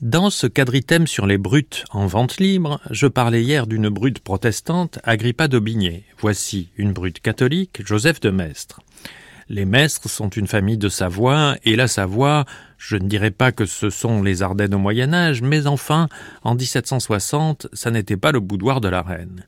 [0.00, 5.00] Dans ce quadritème sur les brutes en vente libre, je parlais hier d'une brute protestante,
[5.02, 6.04] Agrippa d'Aubigné.
[6.20, 8.80] Voici une brute catholique, Joseph de Maistre.
[9.48, 12.44] Les Maistres sont une famille de Savoie, et la Savoie,
[12.76, 16.08] je ne dirais pas que ce sont les Ardennes au Moyen Âge, mais enfin,
[16.44, 19.46] en 1760, ça n'était pas le boudoir de la reine.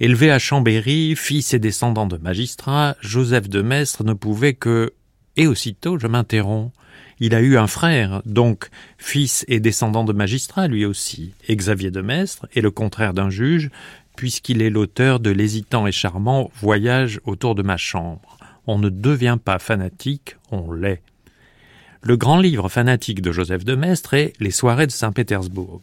[0.00, 4.92] Élevé à Chambéry, fils et descendant de magistrats, Joseph de Maistre ne pouvait que...
[5.38, 6.72] Et aussitôt, je m'interromps.
[7.20, 8.68] Il a eu un frère, donc
[8.98, 13.70] fils et descendant de magistrat lui aussi, Xavier de Maistre est le contraire d'un juge,
[14.16, 18.36] puisqu'il est l'auteur de l'hésitant et charmant Voyage autour de ma chambre.
[18.66, 21.02] On ne devient pas fanatique, on l'est.
[22.02, 25.82] Le grand livre fanatique de Joseph de Maistre est Les soirées de Saint-Pétersbourg.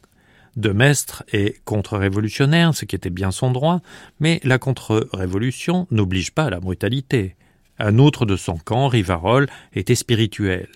[0.58, 3.82] De Maistre est contre-révolutionnaire, ce qui était bien son droit,
[4.20, 7.36] mais la contre-révolution n'oblige pas à la brutalité.
[7.80, 10.68] Un autre de son camp, Rivarol, était spirituel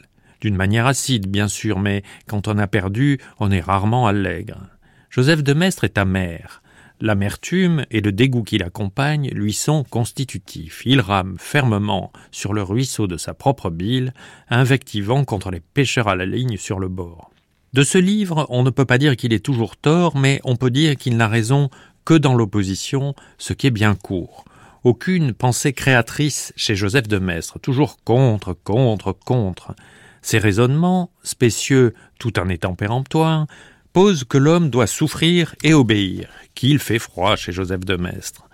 [0.42, 4.68] d'une manière acide, bien sûr, mais quand on a perdu, on est rarement allègre.
[5.10, 6.62] Joseph de Maistre est amer.
[7.02, 10.82] L'amertume et le dégoût qui l'accompagnent lui sont constitutifs.
[10.86, 14.14] Il rame fermement sur le ruisseau de sa propre bile,
[14.50, 17.32] invectivant contre les pêcheurs à la ligne sur le bord.
[17.72, 20.72] De ce livre, on ne peut pas dire qu'il est toujours tort, mais on peut
[20.72, 21.70] dire qu'il n'a raison
[22.04, 24.44] que dans l'opposition, ce qui est bien court.
[24.84, 29.76] Aucune pensée créatrice chez Joseph de Maistre, toujours contre, contre, contre.
[30.22, 33.48] Ces raisonnements, spécieux tout en étant péremptoires,
[33.92, 38.48] posent que l'homme doit souffrir et obéir, qu'il fait froid chez Joseph de Maistre.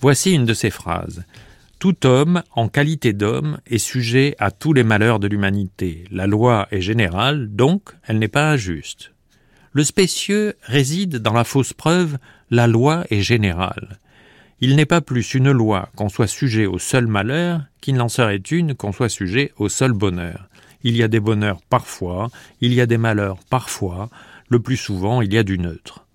[0.00, 1.24] Voici une de ces phrases.
[1.78, 6.04] Tout homme, en qualité d'homme, est sujet à tous les malheurs de l'humanité.
[6.10, 9.12] La loi est générale, donc elle n'est pas injuste.
[9.72, 12.18] Le spécieux réside dans la fausse preuve
[12.50, 14.00] la loi est générale.
[14.60, 18.42] Il n'est pas plus une loi qu'on soit sujet au seul malheur qu'il n'en serait
[18.50, 20.48] une qu'on soit sujet au seul bonheur.
[20.82, 22.28] Il y a des bonheurs parfois,
[22.60, 24.10] il y a des malheurs parfois,
[24.48, 26.06] le plus souvent il y a du neutre.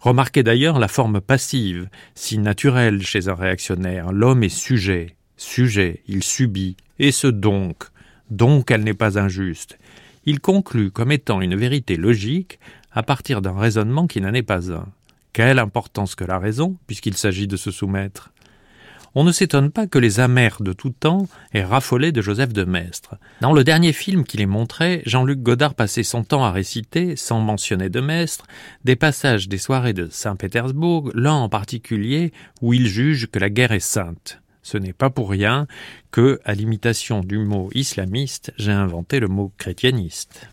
[0.00, 4.12] Remarquez d'ailleurs la forme passive, si naturelle chez un réactionnaire.
[4.12, 7.84] L'homme est sujet, sujet, il subit, et ce donc,
[8.30, 9.78] donc elle n'est pas injuste.
[10.26, 12.60] Il conclut comme étant une vérité logique
[12.92, 14.86] à partir d'un raisonnement qui n'en est pas un.
[15.38, 18.32] Quelle importance que la raison, puisqu'il s'agit de se soumettre
[19.14, 22.64] on ne s'étonne pas que les amers de tout temps aient raffolé de Joseph de
[22.64, 23.16] Maistre.
[23.40, 27.40] Dans le dernier film qu'il est montré, Jean-Luc Godard passait son temps à réciter, sans
[27.40, 28.46] mentionner de Maistre,
[28.84, 33.72] des passages des soirées de Saint-Pétersbourg, l'un en particulier où il juge que la guerre
[33.72, 34.42] est sainte.
[34.62, 35.66] Ce n'est pas pour rien
[36.10, 40.46] que, à l'imitation du mot islamiste, j'ai inventé le mot chrétieniste.